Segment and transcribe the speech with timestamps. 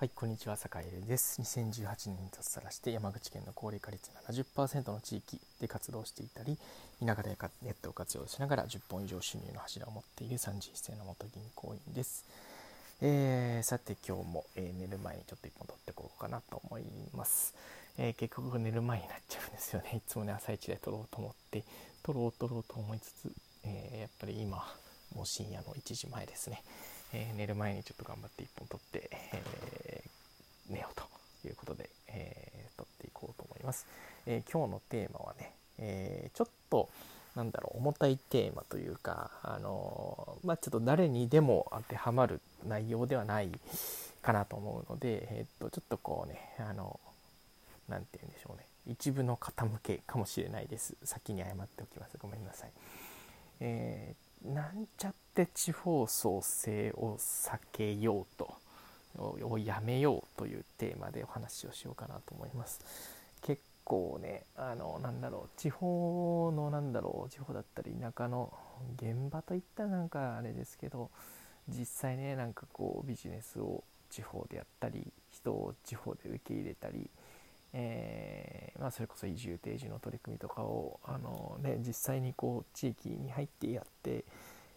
[0.00, 1.42] はい、こんにちは、坂井です。
[1.42, 4.10] 2018年に脱サラして山口県の高齢化率
[4.56, 6.56] 70%の地域で活動していたり、
[7.04, 12.24] 田舎でネットを活用しながら10本以上収入の柱を持っている31歳の元銀行員です。
[13.02, 16.82] えー、さて今日も、えー、寝る前にちょっと1本撮っていこうかなと思い
[17.14, 17.54] ます。
[17.98, 19.98] えー、結局寝る前になっちゃうんですよね。
[19.98, 21.62] いつもね、朝一で撮ろうと思って、
[22.02, 23.30] 撮ろう撮ろうと思いつつ、
[23.64, 24.66] えやっぱり今、
[25.14, 26.62] もう深夜の1時前ですね。
[27.12, 29.42] え寝る前にちょっと頑張って1本撮って、え
[30.70, 31.04] 寝ようと
[31.48, 33.86] いうことで、えー、撮っていこうと思います。
[34.26, 36.88] えー、今日のテーマはね、えー、ちょっと
[37.34, 43.50] なんだろう重たいテーマというか、あのまあ、ちょっと誰にでも当てはまる内容ではない
[44.22, 46.98] かなと思うので、えっとちょっとこうねあの
[47.88, 52.70] 何て言うんでしょうね一部の傾けかもしれないです先に謝っておきますごめんなさい。
[53.60, 58.54] えー、なんちゃって地方創生を避けようと。
[59.18, 62.80] をやめようというテーマでお話をしようかなと思います。
[63.42, 68.52] 結構ねあのなんだろう地方のなんだろう地方だったり田舎の
[68.96, 71.10] 現場といったらなんかあれですけど
[71.68, 77.08] 実際ねなんかこうビジネスを地方でやったり人を地方で受け入れたり、
[77.72, 84.24] えー、まあ、それこそ移住定住の取り組みとかをあの、ね、実際にこう地域に入ってやって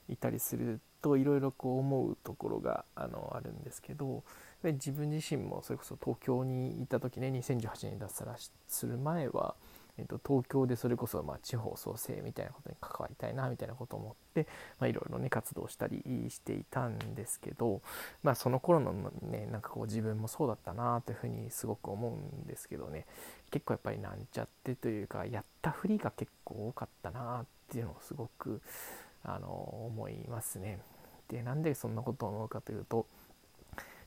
[0.07, 4.23] いたりするといろいろこう思うところがあのあるんですけど
[4.63, 8.37] 自分自身もそれこそ東京にいた時ね2018年に脱サラ
[8.69, 9.55] する前は、
[9.97, 14.47] えー、と東京でそれこそま地方創生みたいなことに関わりたいなみたいなことを思って
[14.87, 17.81] いろいろね活動したりしていたんですけど、
[18.23, 23.05] まあ、その頃のねなんかこう自分もそうだったなというふうにすごく思うんですけどね
[23.51, 28.61] 結構やっぱりなんちゃってというかやったふりが結構多かったなっていうのをすごく
[29.23, 30.79] あの思いますね。
[31.29, 33.07] でなんでそんなことを思うかというと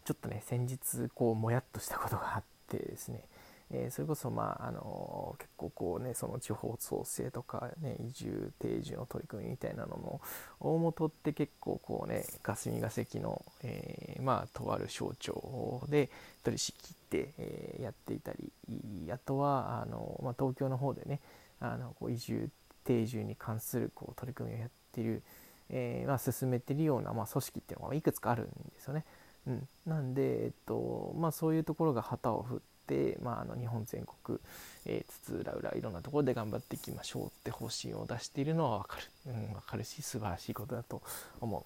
[0.05, 3.25] ちょっとね先日こうもやっとしたことがあってですね、
[3.73, 10.21] えー、それこそまああの結構こうねその地方創生とか、ね、移住定住の取り組みみたいなのの
[10.61, 16.09] 大元って結構こうね霞が関の、えー、まあとある省庁で
[16.45, 21.21] 取り仕切って、えー、やっていたりあとはあの、まあ、東京の方でね
[21.59, 22.49] あのこう移住
[22.85, 25.23] 定住に関するこう取り組みをやっている
[25.71, 29.05] えー、まあ、進めてるような、まあ、組織っていうのがいくつかあるんですよね。
[29.47, 34.39] うん、なんで、えっとまあ、そういうところが旗を振って、まあ、あの日本全国、
[34.87, 41.03] えー、津々浦々いろんなところで頑張っていきましょうって方針を出しているのは分かる、うん、分かるし素晴らしいことだと
[41.41, 41.65] 思う。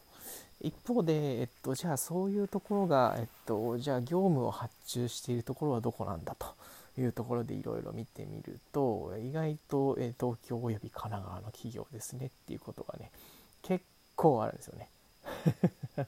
[0.63, 6.47] 一方で、えっと、じゃあそういうところが、えっと、じゃあ業務を発注しているところはどこなんだと
[6.99, 13.11] いうところでいろいろ見てみると意外と、え東京および神奈川の企業ですねっていうことがね
[13.63, 13.85] 結
[14.17, 14.89] 構あるんですよね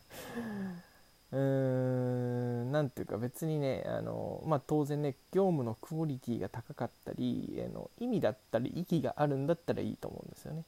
[1.32, 10.64] うーん何ていうか別にねあの、まあ、当然ね業務のクオリティが高かったりあの意味だったり意義があるんだったらいいと思うんですよね。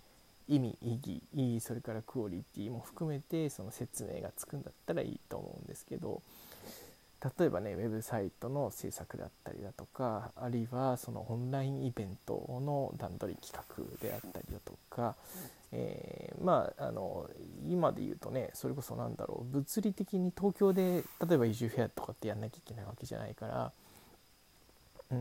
[0.47, 0.99] 意味意
[1.33, 6.23] 義それからクオリティも含めてその説明がつくんだったらいいと思うんですけど
[7.39, 15.17] 例えばねウェブサイトの制作だったりだとかあるいはそのオンラインイベントの段取り企画であったりだとか、
[15.73, 17.29] えー、まああの
[17.67, 23.73] 今で言うとねそれこそなんだろう物理的に東京で例えば移住フェアとかってやんなきゃいけないわけじゃないから
[25.11, 25.21] うん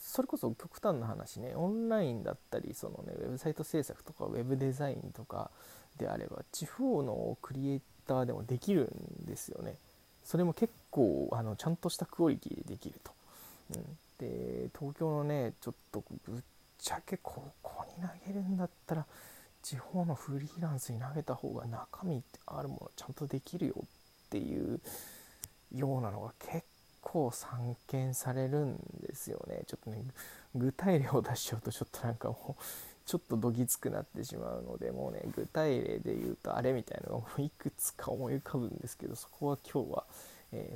[0.00, 5.50] それこそ極端な話ねオンラインだったりその、ね、ウェブサイト制作とかウェブデザインとか
[5.98, 9.76] であれば地方のクリエイターでもできるんですよね。
[10.26, 13.12] それも結構あのちゃんとしたクオリティでできると。
[13.74, 13.82] うん、
[14.18, 16.40] で東京のねちょっとぶっ
[16.78, 19.06] ちゃけここに投げるんだったら
[19.62, 24.80] 地方のフリーランスに投げた方が中身ってあるものちゃんとできるよっていう
[25.74, 26.64] ようなのが結
[27.00, 30.02] 構散見されるんですよねちょっとね
[30.54, 32.62] 具体例を出しちゃうとちょっとなんかもう
[33.06, 40.06] ちょっとどぎつくなってしまうのでもうね具体例で言うとあれみたいなのがもういくつか思い浮かぶんですけどそこは今日は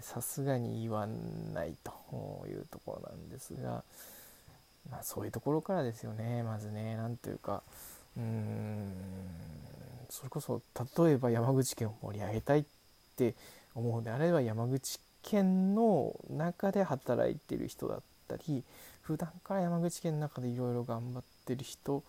[0.00, 3.84] さすがに言わないというところなんですが、
[4.90, 7.62] まあ、そういうところからですよねまずね何というか
[8.16, 8.92] うーん
[10.08, 10.60] それこそ
[11.04, 12.64] 例えば山口県を盛り上げたいっ
[13.16, 13.34] て
[13.74, 18.64] 思うのであれば山口県の中で働いてる人だったり
[19.02, 22.02] 普段から山口県の中でいろいろ頑張ってる人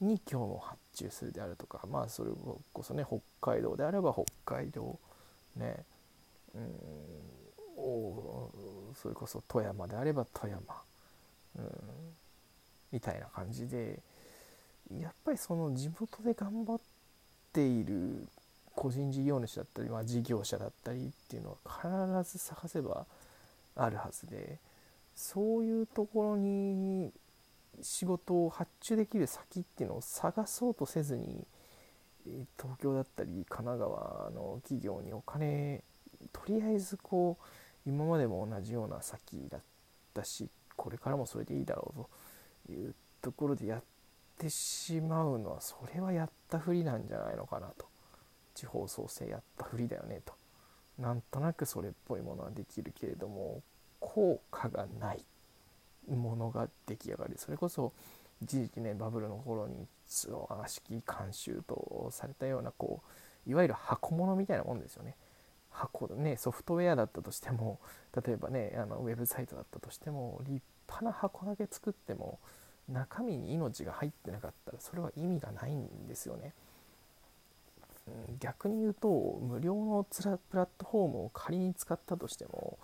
[0.00, 2.30] に今日も発注するであるとかまあそれ
[2.72, 4.98] こそね北海道であれば北海道
[5.56, 5.84] ね
[6.54, 6.62] うん
[7.76, 8.50] お
[9.00, 10.60] それこそ富山であれば富山、
[11.58, 11.64] うん、
[12.92, 14.00] みたいな感じで
[15.00, 16.80] やっぱりその地元で頑張っ
[17.52, 18.26] ている
[18.74, 23.06] 個人事業主だったり、まあ、事業者だったりっていうのは必ず探せば
[23.76, 24.58] あるはずで
[25.14, 27.12] そういうところに
[27.82, 31.44] 仕事を発注できる先っていうのを探そうとせずに
[32.56, 35.82] 東京だったり神奈川の企業にお金
[36.32, 37.44] とりあえずこう
[37.86, 39.60] 今までも同じような先だっ
[40.14, 43.82] たしこれからもそれでいいだろうというところでやっ
[44.38, 47.86] てしまうのはそれはやったふりなんじゃないのかなと
[48.54, 50.34] 地方創生やったふりだよねと
[50.98, 53.62] なんとなくそれっぽいものはできるけれども
[54.00, 55.24] 効果がない
[56.08, 57.92] ものが出来上がりそれこそ
[58.42, 59.86] 一時期ねバブルの頃に
[60.48, 63.02] 和式慣習とされたようなこ
[63.46, 65.14] ういわゆる箱物みたいなもんですよね。
[65.78, 67.78] 箱ねソフトウェアだったとしても
[68.26, 72.38] 例えばねあのウェブサイトだったとしても立派な箱だけ作っても
[72.88, 76.52] 中身に命が入ってなかったらそれは意味がないんですよね。
[78.40, 79.08] 逆に言うと
[79.42, 80.22] 無料のプ
[80.56, 82.78] ラットフォームを仮に使ったとしても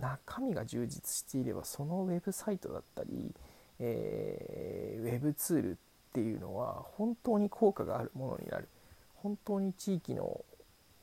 [0.00, 3.34] 中身が充実していればそのウェブサイトだったり、
[3.78, 5.74] えー、ウェブツールっ
[6.14, 8.68] ていうのは本当に効果があるものになる
[9.16, 10.42] 本当に地域の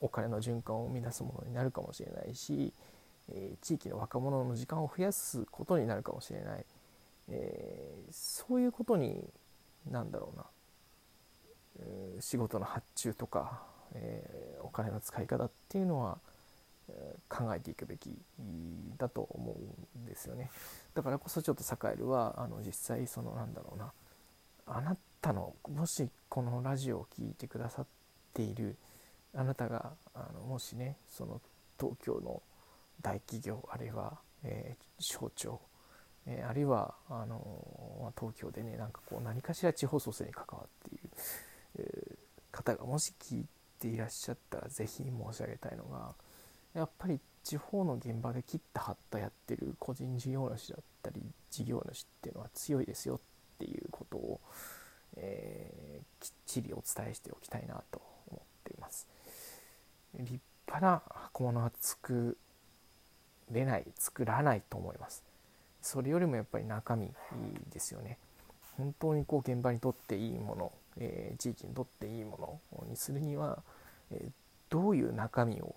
[0.01, 2.73] お金の循環を生み出すものになるかもしれないし、
[3.31, 6.65] えー、地域の若者の時間を増やすことになるかもしれない、
[7.29, 9.23] えー、そういうことに
[9.89, 10.45] なんだろうな、
[11.81, 13.63] えー、仕事の発注とか、
[13.95, 16.19] えお金の使い方っていうのは
[17.27, 18.11] 考えていくべき
[18.97, 19.55] だと思
[19.97, 20.51] うんですよね。
[20.93, 23.91] だからこそちょっとサカエルはあの実際そのなんだろうな。
[24.67, 27.85] あなたのもしこのラジオを聴いてくださっ
[28.33, 28.75] ている
[29.35, 31.41] あなたがあのもしねその
[31.79, 32.41] 東京の
[33.01, 35.61] 大企業あるいは、えー、省庁、
[36.25, 41.09] えー、あるいはあの東京でねなんかこう何かしら地方創生に関わっている、
[41.79, 43.45] えー、方がもし聞い
[43.79, 45.03] ていらっしゃったら是非申
[45.33, 46.13] し上げたいのが
[46.73, 53.19] やっぱり地方の現場で切った張ったやってる個人事業主だったり事業主っていうのは強いですよっ
[53.57, 54.41] ていうことを、
[55.15, 59.07] えー、きっちりお伝えしておきたいなと思っています。
[60.17, 62.37] 立派な箱物は作
[63.51, 65.23] れない作らないと思います。
[65.81, 67.11] それよりもやっぱり中身
[67.71, 68.17] ですよね。
[68.77, 73.61] 本当にこう現場にとっていいもの、えー、地域にとっていいものにするには、
[74.11, 74.31] えー、
[74.69, 75.75] どういう中身を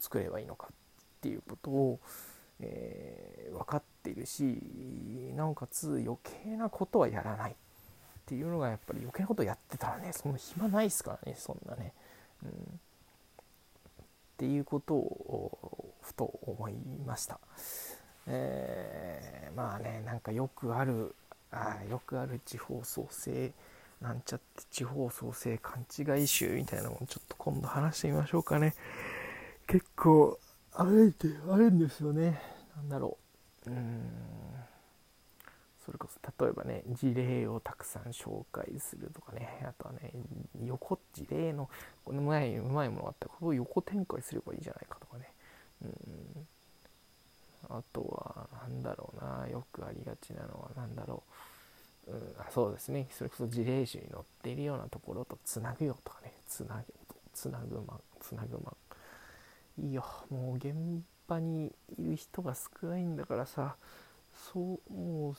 [0.00, 0.74] 作ればいいのかっ
[1.20, 2.00] ていうことを、
[2.60, 4.60] えー、分かっているし
[5.36, 7.54] なおかつ余計なことはやらないっ
[8.26, 11.92] ていうのがやっぱり余計なことやってたらねその暇ないですからねそんなね。
[12.42, 12.80] うん、
[14.34, 16.74] っていうことをふと思い
[17.06, 17.38] ました。
[18.26, 21.14] えー、まあねなんかよくある
[21.50, 23.52] あよくある地方創生
[24.00, 28.74] なんちゃって地方創生勘違い集みたいなのもちょっと今度話してみましょうかね。
[29.66, 30.38] 結構
[30.72, 32.40] あれってあるんですよね
[32.76, 33.16] なんだろ
[33.66, 34.10] ううん
[35.84, 39.66] それこそ例えばね事例をたくさん紹介するとかね。
[39.68, 40.12] あとはね
[40.64, 41.68] 横事例の
[42.04, 45.30] この前うまいものがあったらこれを横展開すればいいじゃないかとかね。
[45.82, 46.46] うん。
[47.70, 49.48] あとは何だろうな。
[49.48, 51.22] よくありがちなのは何だろ
[52.08, 53.06] う、うん、あそうですね。
[53.10, 56.32] それこそ事例集に載っているようなところとつなぐよとかね。
[56.46, 56.94] つなぐ
[57.32, 58.72] つなぐマンつなぐマ
[59.82, 60.04] ンいいよ。
[60.30, 60.74] もう現
[61.26, 63.76] 場にいる人が少ないんだからさ。
[64.52, 65.34] そうもう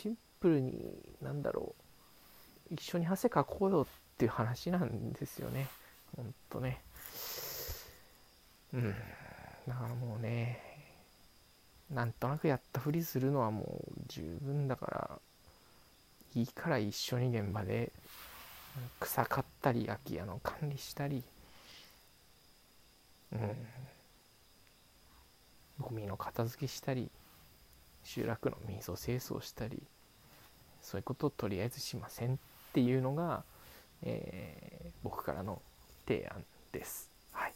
[0.00, 1.74] シンプルになんだろ
[2.70, 2.74] う。
[2.74, 5.66] 一緒に汗かこうよっていう話なんですよね。
[6.16, 6.80] ほんとね。
[8.72, 8.94] うん。
[9.66, 10.60] だからもうね
[11.90, 15.18] なんとなくやったふりするのはもう十分だから
[16.36, 17.90] いいから一緒に現場で
[19.00, 21.24] 草刈ったり空き家の管理したり。
[23.32, 23.66] うん、
[25.80, 27.10] ゴミの片付けしたり。
[28.08, 29.82] 集落の水を清掃したり
[30.80, 32.38] そういうことをとりあえずしませんっ
[32.72, 33.44] ていうのが、
[34.02, 35.60] えー、僕からの
[36.06, 37.10] 提案です。
[37.32, 37.52] はい、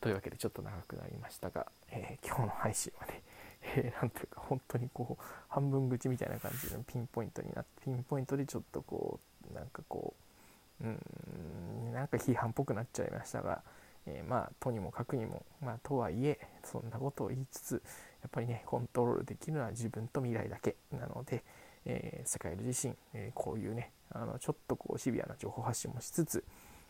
[0.00, 3.22] というわけでちょっと長くなりましたが、えー、今日の配信はね、
[3.76, 10.14] えー、なんというか本当にこう半分口みたいな感じのピンポイントになってピンポイントでちょっとこうなんかこ
[10.80, 13.62] ううんなんか批判っぽくなっちゃいましたが、
[14.06, 17.72] えー、まあとにもかくにも、まあ、とはいえそんなことを言いつつ
[18.22, 21.44] やっぱりねコントロールできるのは自分と未来だけなので、
[21.84, 26.44] えー、世界自身、えー、こういうねあのちょっとこうシビアな情報発信もしつつ、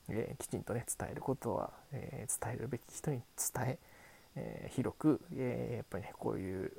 [0.09, 3.23] えー、きちんとね伝えることは、え伝えるべき人に
[3.55, 3.79] 伝え
[4.37, 6.71] え広く、えやっぱりねこういう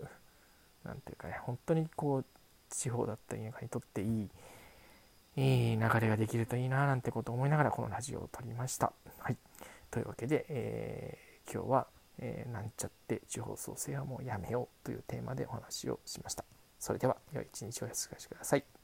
[0.86, 2.25] 何ていうかね本当にこう
[2.70, 4.29] 地方だったり田舎にとっていい、
[5.38, 8.94] いい流れができるといいななんてことを思いながらこのラジオを撮りました。
[9.20, 9.38] はい、
[9.91, 11.88] というわけで、えー、今日は、
[12.20, 16.46] えー、なんちゃって地方創生はもうやめようというテーマでお話をしました。
[16.79, 18.76] それでは良い一日をお過ごしください。